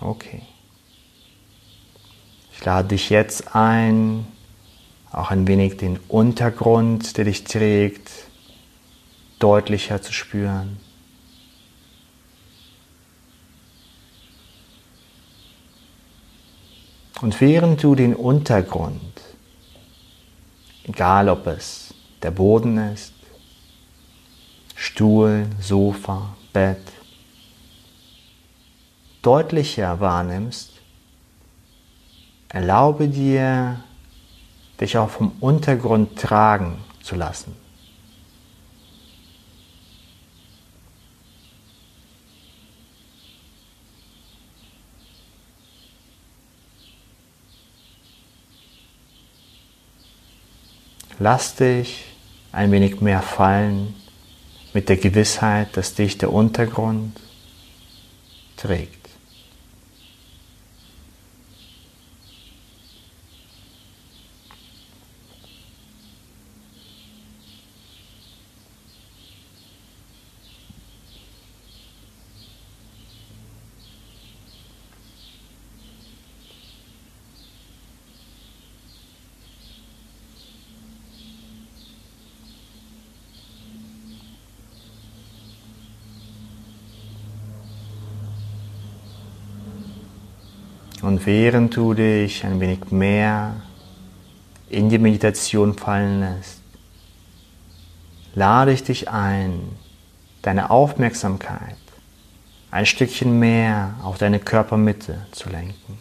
Okay. 0.00 0.42
Ich 2.52 2.64
lade 2.64 2.88
dich 2.88 3.10
jetzt 3.10 3.54
ein, 3.54 4.26
auch 5.12 5.30
ein 5.30 5.46
wenig 5.46 5.76
den 5.76 5.98
Untergrund, 6.08 7.16
der 7.16 7.26
dich 7.26 7.44
trägt, 7.44 8.10
deutlicher 9.38 10.00
zu 10.00 10.12
spüren. 10.12 10.78
Und 17.20 17.38
während 17.40 17.82
du 17.82 17.94
den 17.94 18.14
Untergrund, 18.14 19.20
egal 20.84 21.28
ob 21.28 21.46
es 21.46 21.92
der 22.22 22.30
Boden 22.30 22.78
ist, 22.92 23.12
Stuhl, 24.74 25.46
Sofa, 25.60 26.34
Bett, 26.54 26.80
deutlicher 29.22 30.00
wahrnimmst, 30.00 30.72
erlaube 32.48 33.08
dir 33.08 33.82
dich 34.80 34.96
auch 34.96 35.10
vom 35.10 35.32
Untergrund 35.40 36.18
tragen 36.18 36.78
zu 37.02 37.16
lassen. 37.16 37.54
Lass 51.22 51.54
dich 51.54 52.06
ein 52.50 52.72
wenig 52.72 53.02
mehr 53.02 53.20
fallen 53.20 53.94
mit 54.72 54.88
der 54.88 54.96
Gewissheit, 54.96 55.76
dass 55.76 55.94
dich 55.94 56.16
der 56.16 56.32
Untergrund 56.32 57.20
trägt. 58.56 58.99
Während 91.24 91.76
du 91.76 91.92
dich 91.92 92.44
ein 92.44 92.60
wenig 92.60 92.90
mehr 92.90 93.56
in 94.70 94.88
die 94.88 94.98
Meditation 94.98 95.74
fallen 95.74 96.20
lässt, 96.20 96.62
lade 98.34 98.72
ich 98.72 98.84
dich 98.84 99.10
ein, 99.10 99.76
deine 100.40 100.70
Aufmerksamkeit 100.70 101.76
ein 102.70 102.86
Stückchen 102.86 103.38
mehr 103.38 103.96
auf 104.02 104.16
deine 104.16 104.38
Körpermitte 104.38 105.26
zu 105.32 105.50
lenken. 105.50 105.98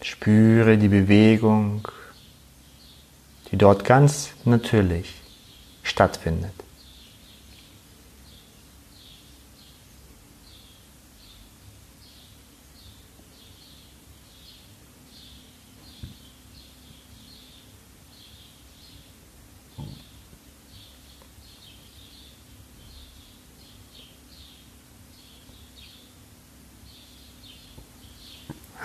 Spüre 0.00 0.78
die 0.78 0.88
Bewegung, 0.88 1.86
die 3.50 3.58
dort 3.58 3.84
ganz 3.84 4.30
natürlich 4.44 5.12
stattfindet. 5.82 6.65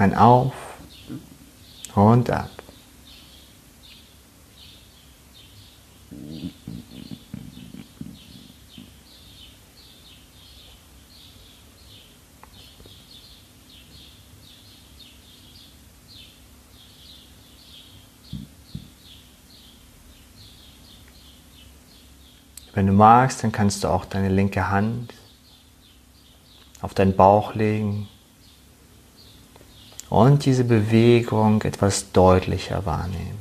Ein 0.01 0.15
Auf 0.15 0.53
und 1.93 2.29
ab. 2.29 2.50
Wenn 22.74 22.87
du 22.87 22.94
magst, 22.94 23.44
dann 23.44 23.51
kannst 23.51 23.83
du 23.83 23.90
auch 23.90 24.05
deine 24.05 24.29
linke 24.29 24.70
Hand 24.70 25.14
auf 26.81 26.96
deinen 26.96 27.16
Bauch 27.16 27.53
legen 27.53 28.07
und 30.11 30.43
diese 30.43 30.65
Bewegung 30.65 31.61
etwas 31.61 32.11
deutlicher 32.11 32.85
wahrnehmen. 32.85 33.39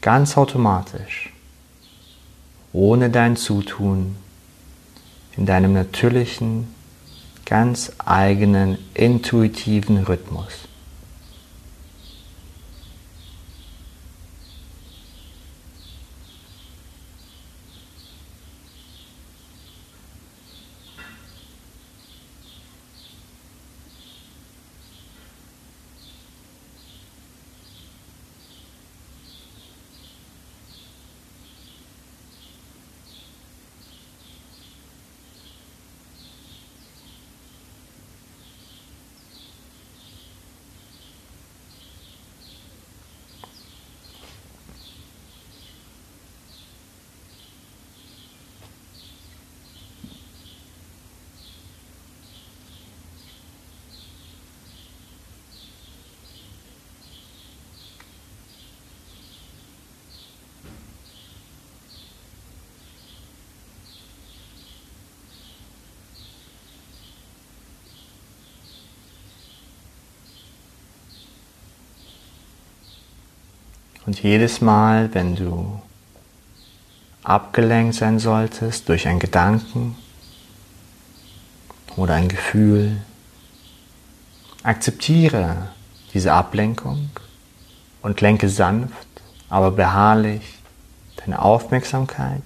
Ganz 0.00 0.36
automatisch, 0.36 1.32
ohne 2.72 3.08
dein 3.10 3.36
Zutun, 3.36 4.16
in 5.36 5.46
deinem 5.46 5.74
natürlichen, 5.74 6.74
ganz 7.46 7.92
eigenen, 7.98 8.78
intuitiven 8.94 9.98
Rhythmus. 9.98 10.66
Und 74.10 74.24
jedes 74.24 74.60
Mal, 74.60 75.14
wenn 75.14 75.36
du 75.36 75.80
abgelenkt 77.22 77.94
sein 77.94 78.18
solltest 78.18 78.88
durch 78.88 79.06
einen 79.06 79.20
Gedanken 79.20 79.94
oder 81.94 82.14
ein 82.14 82.26
Gefühl, 82.26 83.02
akzeptiere 84.64 85.68
diese 86.12 86.32
Ablenkung 86.32 87.10
und 88.02 88.20
lenke 88.20 88.48
sanft, 88.48 89.06
aber 89.48 89.70
beharrlich 89.70 90.58
deine 91.14 91.40
Aufmerksamkeit 91.40 92.42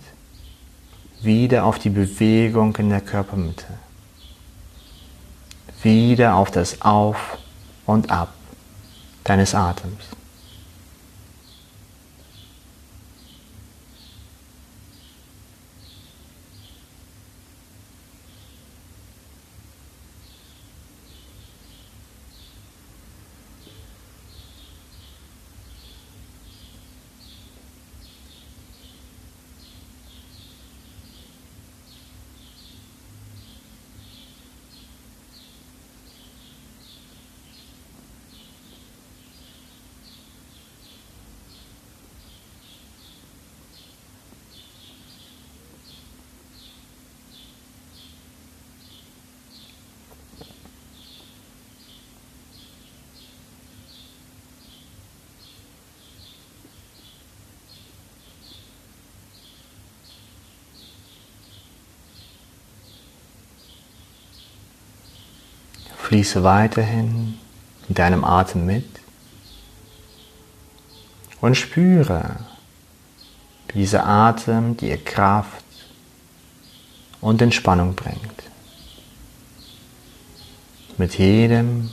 wieder 1.22 1.64
auf 1.64 1.78
die 1.78 1.88
Bewegung 1.88 2.76
in 2.76 2.90
der 2.90 3.00
Körpermitte, 3.00 3.64
wieder 5.82 6.34
auf 6.34 6.50
das 6.50 6.82
Auf 6.82 7.38
und 7.86 8.10
Ab 8.10 8.34
deines 9.24 9.54
Atems. 9.54 10.14
Fließe 66.14 66.44
weiterhin 66.44 67.40
mit 67.88 67.98
deinem 67.98 68.24
Atem 68.24 68.64
mit 68.64 68.88
und 71.40 71.56
spüre, 71.56 72.36
wie 73.66 73.80
dieser 73.80 74.06
Atem 74.06 74.76
dir 74.76 74.96
Kraft 74.96 75.64
und 77.20 77.42
Entspannung 77.42 77.96
bringt. 77.96 78.44
Mit 80.98 81.18
jedem 81.18 81.90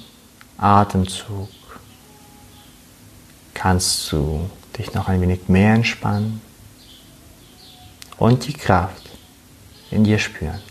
Atemzug 0.55 1.49
kannst 3.55 4.11
du 4.11 4.51
dich 4.77 4.93
noch 4.93 5.07
ein 5.07 5.19
wenig 5.19 5.47
mehr 5.47 5.73
entspannen 5.73 6.41
und 8.19 8.45
die 8.45 8.53
Kraft 8.53 9.09
in 9.89 10.03
dir 10.03 10.19
spüren. 10.19 10.70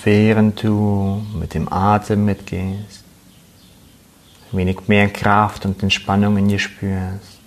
Und 0.00 0.06
während 0.06 0.62
du 0.62 1.22
mit 1.38 1.52
dem 1.52 1.70
Atem 1.70 2.24
mitgehst, 2.24 3.04
ein 4.50 4.58
wenig 4.58 4.88
mehr 4.88 5.10
Kraft 5.10 5.66
und 5.66 5.82
Entspannung 5.82 6.38
in 6.38 6.48
dir 6.48 6.58
spürst, 6.58 7.38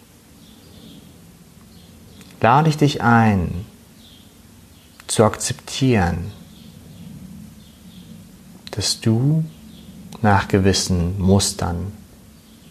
lade 2.42 2.70
ich 2.70 2.78
dich 2.78 3.02
ein, 3.02 3.66
zu 5.08 5.24
akzeptieren, 5.24 6.32
dass 8.70 9.02
du 9.02 9.44
nach 10.22 10.48
gewissen 10.48 11.20
Mustern 11.20 11.92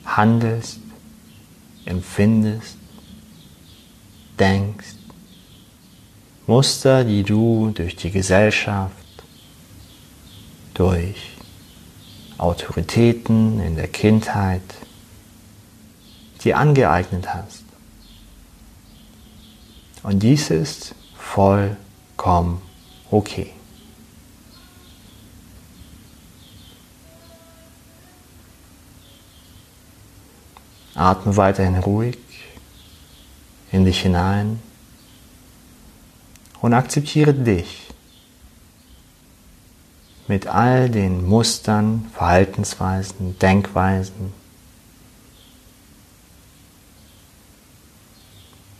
handelst, 0.04 0.78
empfindest, 1.86 2.76
denkst. 4.38 4.94
Muster, 6.46 7.02
die 7.02 7.24
du 7.24 7.72
durch 7.74 7.96
die 7.96 8.12
Gesellschaft, 8.12 9.01
durch 10.74 11.32
Autoritäten 12.38 13.60
in 13.60 13.76
der 13.76 13.88
Kindheit 13.88 14.62
dir 16.42 16.58
angeeignet 16.58 17.32
hast. 17.32 17.64
Und 20.02 20.22
dies 20.22 20.50
ist 20.50 20.94
vollkommen 21.16 22.60
okay. 23.10 23.52
Atme 30.94 31.36
weiterhin 31.36 31.76
ruhig 31.76 32.18
in 33.70 33.84
dich 33.84 34.02
hinein 34.02 34.60
und 36.60 36.74
akzeptiere 36.74 37.32
dich 37.32 37.81
mit 40.28 40.46
all 40.46 40.88
den 40.88 41.26
Mustern, 41.26 42.10
Verhaltensweisen, 42.14 43.38
Denkweisen. 43.38 44.32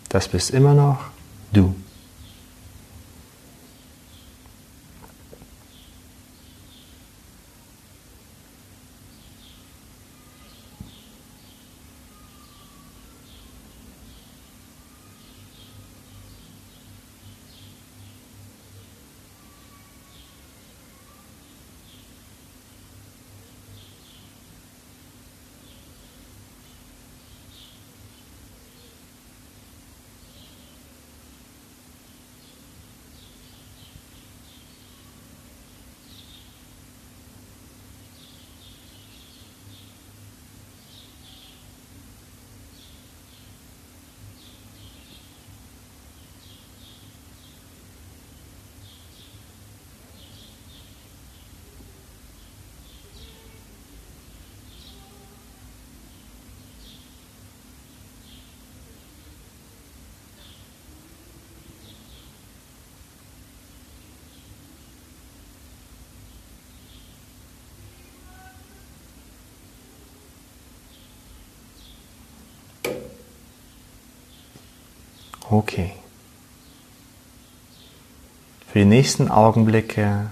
Das 0.09 0.29
bist 0.29 0.51
immer 0.51 0.75
noch 0.75 1.07
du. 1.53 1.75
Okay. 75.53 75.93
Für 78.69 78.79
die 78.79 78.85
nächsten 78.87 79.31
Augenblicke 79.31 80.31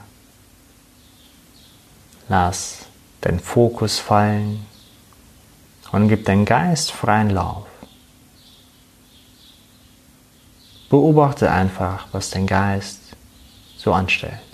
lass 2.31 2.87
deinen 3.21 3.39
Fokus 3.39 3.99
fallen 3.99 4.65
und 5.93 6.09
gib 6.09 6.25
deinen 6.25 6.47
Geist 6.47 6.93
freien 6.93 7.29
Lauf. 7.29 7.67
Beobachte 10.89 11.51
einfach, 11.51 12.07
was 12.13 12.31
dein 12.31 12.47
Geist 12.47 13.01
so 13.77 13.93
anstellt. 13.93 14.50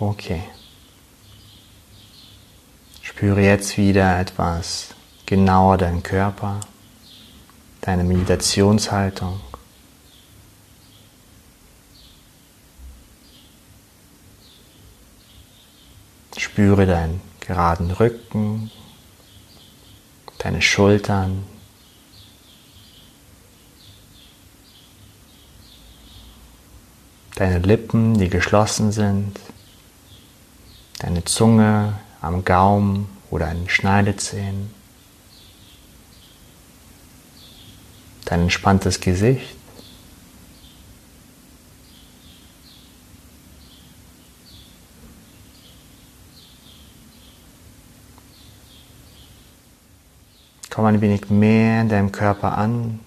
Okay. 0.00 0.42
Spüre 3.02 3.42
jetzt 3.42 3.76
wieder 3.76 4.18
etwas 4.18 4.94
genauer 5.26 5.76
deinen 5.76 6.02
Körper, 6.02 6.60
deine 7.82 8.02
Meditationshaltung. 8.04 9.40
Spüre 16.34 16.86
deinen 16.86 17.20
geraden 17.40 17.90
Rücken, 17.90 18.70
deine 20.38 20.62
Schultern, 20.62 21.44
deine 27.34 27.58
Lippen, 27.58 28.16
die 28.16 28.30
geschlossen 28.30 28.92
sind, 28.92 29.38
deine 31.00 31.24
Zunge 31.24 31.94
am 32.20 32.44
Gaumen 32.44 33.08
oder 33.30 33.48
an 33.48 33.62
den 33.62 33.68
Schneidezähnen, 33.68 34.72
dein 38.26 38.42
entspanntes 38.42 39.00
Gesicht. 39.00 39.56
Komm 50.68 50.84
ein 50.84 51.00
wenig 51.00 51.30
mehr 51.30 51.80
in 51.80 51.88
deinem 51.88 52.12
Körper 52.12 52.56
an, 52.56 53.00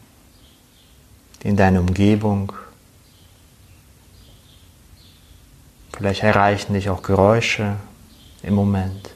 in 1.43 1.55
deine 1.55 1.79
Umgebung. 1.79 2.51
Vielleicht 6.03 6.23
erreichen 6.23 6.73
dich 6.73 6.89
auch 6.89 7.01
Geräusche 7.01 7.77
im 8.41 8.55
Moment 8.55 9.11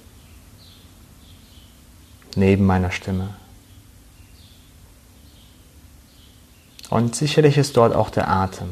neben 2.38 2.66
meiner 2.66 2.92
Stimme. 2.92 3.36
Und 6.90 7.14
sicherlich 7.14 7.58
ist 7.58 7.76
dort 7.76 7.94
auch 7.94 8.10
der 8.10 8.30
Atem, 8.30 8.70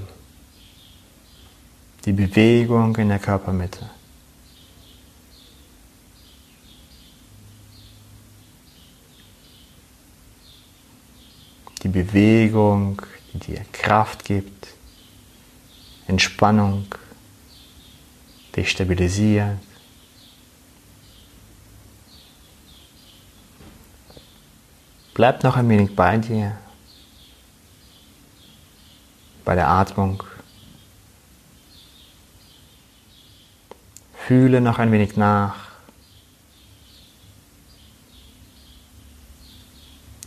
die 2.06 2.14
Bewegung 2.14 2.96
in 2.96 3.10
der 3.10 3.20
Körpermitte. 3.20 3.90
Die 11.84 11.90
Bewegung, 11.90 13.02
die 13.34 13.40
dir 13.40 13.66
Kraft 13.74 14.24
gibt, 14.24 14.68
Entspannung, 16.08 16.88
dich 18.56 18.72
stabilisiert. 18.72 19.58
Bleib 25.14 25.44
noch 25.44 25.56
ein 25.56 25.70
wenig 25.70 25.96
bei 25.96 26.18
dir, 26.18 26.58
bei 29.46 29.56
der 29.56 29.70
Atmung. 29.70 30.24
Fühle 34.28 34.60
noch 34.60 34.80
ein 34.80 34.92
wenig 34.92 35.16
nach. 35.16 35.56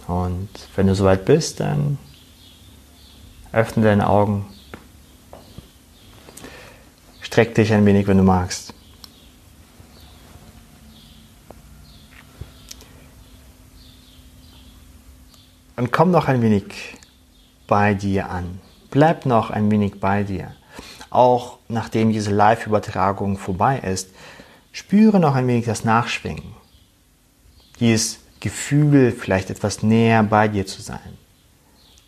Und 0.06 0.48
wenn 0.74 0.86
du 0.86 0.94
soweit 0.94 1.26
bist, 1.26 1.60
dann 1.60 1.98
öffne 3.52 3.84
deine 3.84 4.08
Augen. 4.08 4.46
Streck 7.38 7.54
dich 7.54 7.72
ein 7.72 7.86
wenig, 7.86 8.04
wenn 8.08 8.16
du 8.16 8.24
magst. 8.24 8.74
Und 15.76 15.92
komm 15.92 16.10
noch 16.10 16.26
ein 16.26 16.42
wenig 16.42 16.64
bei 17.68 17.94
dir 17.94 18.28
an. 18.28 18.58
Bleib 18.90 19.24
noch 19.24 19.50
ein 19.50 19.70
wenig 19.70 20.00
bei 20.00 20.24
dir. 20.24 20.56
Auch 21.10 21.58
nachdem 21.68 22.10
diese 22.12 22.32
Live-Übertragung 22.32 23.38
vorbei 23.38 23.78
ist, 23.78 24.10
spüre 24.72 25.20
noch 25.20 25.36
ein 25.36 25.46
wenig 25.46 25.66
das 25.66 25.84
Nachschwingen. 25.84 26.56
Dieses 27.78 28.18
Gefühl, 28.40 29.12
vielleicht 29.12 29.50
etwas 29.50 29.84
näher 29.84 30.24
bei 30.24 30.48
dir 30.48 30.66
zu 30.66 30.82
sein. 30.82 31.16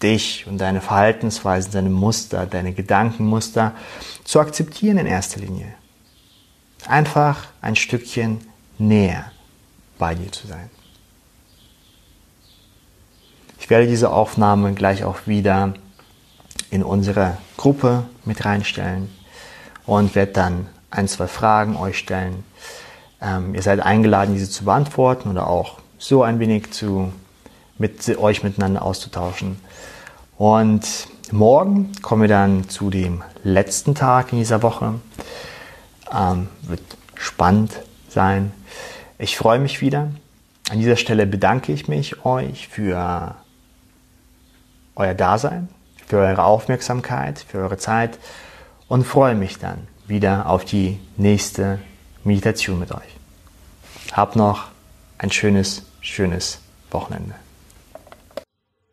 Dich 0.03 0.47
und 0.47 0.59
deine 0.59 0.81
Verhaltensweisen, 0.81 1.73
deine 1.73 1.91
Muster, 1.91 2.47
deine 2.47 2.73
Gedankenmuster 2.73 3.73
zu 4.25 4.41
akzeptieren 4.41 4.99
in 4.99 5.07
erster 5.07 5.41
Linie. 5.41 5.75
Einfach 6.87 7.47
ein 7.61 7.77
Stückchen 7.77 8.41
näher 8.79 9.31
bei 9.99 10.15
dir 10.15 10.33
zu 10.33 10.47
sein. 10.47 10.71
Ich 13.59 13.69
werde 13.69 13.87
diese 13.87 14.11
Aufnahme 14.11 14.73
gleich 14.73 15.05
auch 15.05 15.27
wieder 15.27 15.75
in 16.71 16.83
unsere 16.83 17.37
Gruppe 17.57 18.05
mit 18.25 18.45
reinstellen 18.45 19.11
und 19.87 20.15
werde 20.15 20.33
dann 20.33 20.67
ein, 20.91 21.09
zwei 21.09 21.27
Fragen 21.27 21.77
euch 21.77 21.99
stellen. 21.99 22.45
Ähm, 23.21 23.55
ihr 23.55 23.63
seid 23.63 23.81
eingeladen, 23.81 24.35
diese 24.35 24.51
zu 24.51 24.65
beantworten 24.65 25.31
oder 25.31 25.47
auch 25.47 25.79
so 25.99 26.23
ein 26.23 26.39
wenig 26.41 26.73
zu, 26.73 27.13
mit 27.81 28.17
euch 28.19 28.45
miteinander 28.45 28.83
auszutauschen. 28.83 29.59
Und 30.37 31.09
morgen 31.33 31.91
kommen 32.03 32.23
wir 32.23 32.29
dann 32.29 32.69
zu 32.69 32.91
dem 32.91 33.25
letzten 33.43 33.95
Tag 33.95 34.33
in 34.33 34.39
dieser 34.39 34.63
Woche. 34.63 34.95
Ähm, 36.13 36.49
wird 36.63 36.83
spannend 37.15 37.73
sein. 38.09 38.53
Ich 39.19 39.37
freue 39.37 39.59
mich 39.59 39.81
wieder. 39.81 40.13
An 40.71 40.79
dieser 40.79 40.97
Stelle 40.97 41.27
bedanke 41.27 41.73
ich 41.73 41.89
mich 41.89 42.25
euch 42.25 42.69
für 42.69 43.35
euer 44.95 45.15
Dasein, 45.15 45.69
für 46.07 46.19
eure 46.19 46.45
Aufmerksamkeit, 46.45 47.45
für 47.49 47.59
eure 47.59 47.79
Zeit 47.79 48.19
und 48.89 49.05
freue 49.05 49.35
mich 49.35 49.59
dann 49.59 49.89
wieder 50.07 50.47
auf 50.51 50.67
die 50.67 51.01
nächste 51.17 51.79
Meditation 52.25 52.79
mit 52.79 52.93
euch. 52.93 53.17
Habt 54.13 54.37
noch 54.37 54.69
ein 55.17 55.31
schönes, 55.33 55.83
schönes 56.03 56.59
Wochenende. 56.91 57.35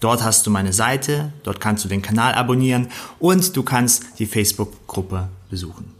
Dort 0.00 0.24
hast 0.24 0.46
du 0.46 0.50
meine 0.50 0.72
Seite, 0.72 1.32
dort 1.42 1.60
kannst 1.60 1.84
du 1.84 1.88
den 1.88 2.00
Kanal 2.00 2.34
abonnieren 2.34 2.88
und 3.18 3.54
du 3.54 3.62
kannst 3.62 4.18
die 4.18 4.26
Facebook-Gruppe 4.26 5.28
besuchen. 5.50 5.99